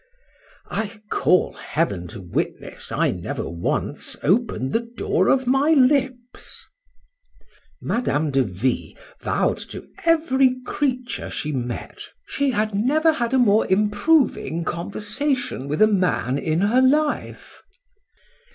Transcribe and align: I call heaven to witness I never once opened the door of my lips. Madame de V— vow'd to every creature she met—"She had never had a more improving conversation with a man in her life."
I 0.71 0.99
call 1.11 1.53
heaven 1.53 2.07
to 2.07 2.21
witness 2.21 2.91
I 2.91 3.11
never 3.11 3.47
once 3.47 4.17
opened 4.23 4.73
the 4.73 4.79
door 4.79 5.27
of 5.27 5.45
my 5.45 5.73
lips. 5.75 6.65
Madame 7.79 8.31
de 8.31 8.41
V— 8.41 8.97
vow'd 9.19 9.59
to 9.69 9.87
every 10.03 10.55
creature 10.65 11.29
she 11.29 11.51
met—"She 11.51 12.49
had 12.49 12.73
never 12.73 13.11
had 13.13 13.31
a 13.35 13.37
more 13.37 13.67
improving 13.67 14.63
conversation 14.63 15.67
with 15.67 15.83
a 15.83 15.87
man 15.87 16.39
in 16.39 16.61
her 16.61 16.81
life." 16.81 17.61